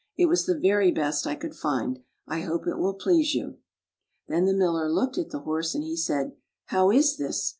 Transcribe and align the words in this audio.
It 0.17 0.25
was 0.25 0.47
the 0.47 0.57
very 0.57 0.91
best 0.91 1.27
I 1.27 1.35
could 1.35 1.53
find. 1.55 1.99
I 2.27 2.39
hope 2.41 2.65
it 2.65 2.79
will 2.79 2.95
please 2.95 3.35
you." 3.35 3.59
Then 4.27 4.45
the 4.45 4.53
Miller 4.55 4.91
looked 4.91 5.19
at 5.19 5.29
the 5.29 5.41
horse, 5.41 5.75
and 5.75 5.83
he 5.83 5.95
said," 5.95 6.31
How 6.73 6.89
is 6.89 7.17
this? 7.17 7.49